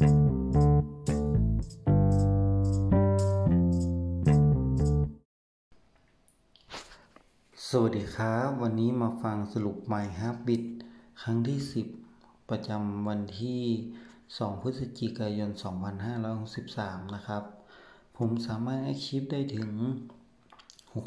[0.00, 0.08] สวั
[7.90, 10.64] สดีครับ วันนี้มาฟังสรุป My Habit
[11.22, 11.58] ครั้งที่
[12.04, 13.62] 10 ประจำวันที่
[14.12, 15.50] 2 พฤศจิกายน
[16.32, 17.42] 2563 นะครับ
[18.18, 19.70] ผมสามารถ achieve ได้ถึง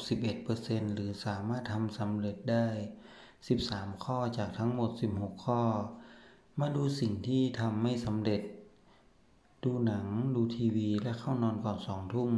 [0.02, 2.68] 61%หรือสามารถทำสำเร็จได้
[3.36, 5.62] 13 ข้อจากทั้งหมด 16 ข้อ
[6.60, 8.44] มาดูสิ่งที่ทำไม่สำเร็จ
[9.64, 10.06] ดูหนัง
[10.36, 12.32] ดูทีวีและเข้านอนก่อน2ทุ่ม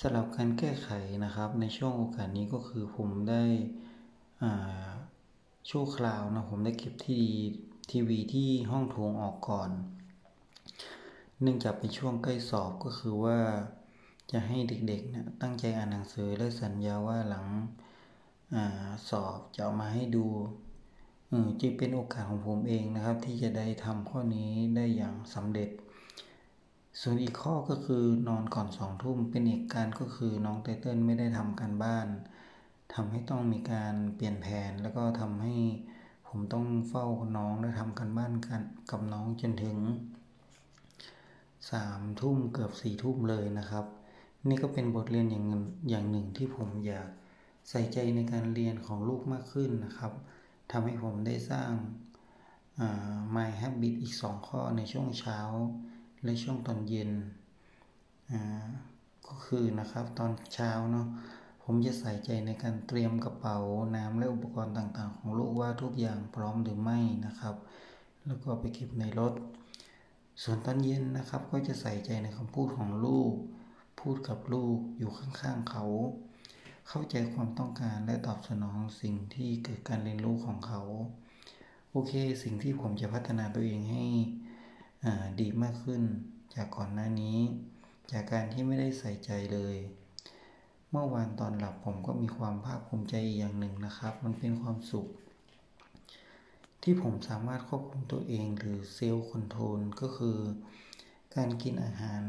[0.00, 0.88] สำหรับการแก้ไข
[1.24, 3.42] นะครับ ในช่วงโอกาสนี้ก็คือผมได้
[5.70, 7.24] ชั่วคราวนะผมได้เก็บที่
[7.90, 9.70] ทีวีที่ห้องโถงออกก่อน
[11.42, 13.38] เนื่องจากเป็นช่วงใกล้สอบก็คือว่า
[14.30, 17.46] จะให้เด็กๆนะตั้งใจอ่านหนังสือและสัญญาว่าหลัง
[18.54, 18.56] อ
[19.08, 20.26] สอบจะเอามาให้ดู
[21.60, 25.70] จึงเป็นโอกาสของผมเองนะครับ ที่จะได้ทำข้อนี้ได้อย่างสำเร็จ
[27.00, 32.08] ส่วนอีกข้อก็คือนอนก่อนสองทุ่มเป็นอีกการก็คือน้องไตเติ้ลไม่ได้ทำการบ้าน
[32.94, 35.54] ทำให้ต้องมีการเปลี่ยนแผน แล้วก็ทำให้
[36.28, 39.76] ผมต้องเฝ้าน้องและทำการบ้านกันกับน้องจนถึง
[41.70, 43.84] สามทุ่มเกือบสี่ทุ่มเลยนะครับ
[44.48, 45.44] นี่ก็เป็นบทเรียนอย่าง
[45.90, 47.08] อย่างหนึ่งที่ผมอยาก
[47.68, 50.12] ใส่ใจในการเรียนของลูกมากขึ้นนะครับ
[50.70, 51.72] ทำให้ผมได้สร้าง
[53.34, 55.40] My Habit อีกสองข้อในช่วงเช้า
[56.24, 57.10] และช่วงตอนเย็น
[59.26, 61.06] ก็คือนะครับตอนเช้าเนาะ
[61.62, 63.58] ผมจะใส่ใจในการเตรียมกระเป๋า
[63.96, 67.54] น้ำและอุปกรณ์ต่างๆ ของลูกว่าทุกอย่างพร้อมหรือไม่นะครับ
[68.26, 69.32] แล้วก็ไปเก็บในรถ
[70.42, 73.32] ส่วนตอนเย็นนะครับก็จะใส่ใจในคำพูดของลูก
[74.00, 75.84] พูดกับลูกอยู่ข้างๆเขา
[76.88, 80.80] เข้าใจความต้องการและตอบสนองสิ่งที่เกิดการเรียนรู้ของเขา
[81.90, 84.06] โอเค สิ่งที่ผมจะพัฒนาตัวเองให้
[85.40, 86.02] ดีมากขึ้น
[86.54, 87.38] จากก่อนหน้านี้
[88.12, 89.76] จากการที่ไม่ได้ใส่ใจเลย
[90.90, 95.06] เมื่อวานตอนหลับผมก็มีความภาคภูมิใจอีกอย่างหนึ่งนะครับ มันเป็นความสุข
[96.82, 100.38] ที่ผมสามารถควบคุมตัวเองหรือเซลล์คอนโทรลก็คือ
[101.36, 102.22] การกินอาหาร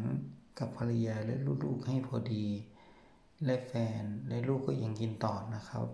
[0.59, 1.35] กับภรรยาและ
[1.65, 2.45] ลูกๆให้พอดี
[3.45, 5.87] และแฟนและลูกก็ยังกินต่อนะครับ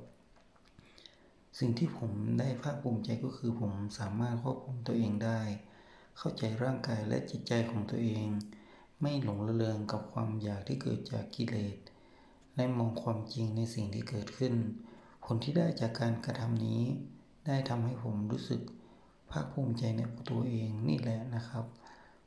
[1.59, 5.39] สิ่งที่ผมได้ภาคภูมิใจก็คือผมสามารถควบคุมตัวเองได้
[6.17, 8.27] เข้าใจร่างกายและจิตใจของตัวเอง
[9.01, 11.77] ไม่หลงระเริงกับความอยากที่เกิดจากกิเลส
[12.55, 14.53] และมองความจริงในสิ่งที่เกิดขึ้น
[15.25, 16.81] ผลที่ได้จากการกระทำนี้
[17.47, 18.61] ได้ทำให้ผมรู้สึก
[19.31, 21.65] ภาคภูมิใจในตัวเองนี่แหละนะครับ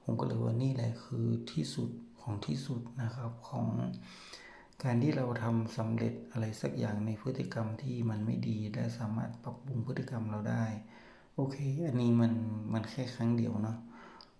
[0.02, 3.66] ผมก็เลยว่านี่แหละคือที่สุดของที่สุดนะครับของ
[4.84, 10.64] การที่เราทำสำเร็จอะไรสักอย่างในพฤติกรรมที่มันไม่ดีและสามารถปรับปรุงพฤติกรรมเราได้
[11.38, 12.32] โอเค อันนี้มัน
[12.72, 13.78] มันแค่ครั้งเดียวเนาะ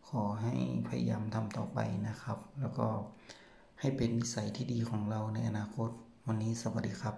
[0.08, 0.54] ขอให้
[0.88, 2.86] พยายามทำต่อไปนะครับ แล้วก็
[3.80, 5.90] ให้เป็นนิสัยที่ดีของเราในอนาคต
[6.26, 7.14] วันนี้สวัสดีครับ